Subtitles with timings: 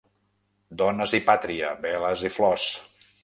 [0.81, 2.69] Dones i pàtria, veles i flors.